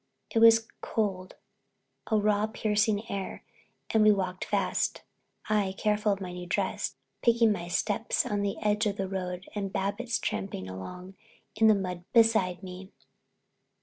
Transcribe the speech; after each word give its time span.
It 0.31 0.39
was 0.39 0.67
cold, 0.81 1.35
a 2.11 2.17
raw, 2.17 2.47
piercing 2.47 3.07
air, 3.11 3.43
and 3.91 4.01
we 4.03 4.11
walked 4.11 4.45
fast, 4.45 5.03
I—careful 5.47 6.11
of 6.13 6.19
my 6.19 6.33
new 6.33 6.47
dress—picking 6.47 7.51
my 7.51 7.67
steps 7.67 8.25
on 8.25 8.41
the 8.41 8.57
edge 8.63 8.87
of 8.87 8.97
the 8.97 9.07
road 9.07 9.47
and 9.53 9.71
Babbitts 9.71 10.17
tramping 10.17 10.67
along 10.67 11.17
in 11.55 11.67
the 11.67 11.75
mud 11.75 12.03
beside 12.13 12.63
me. 12.63 12.89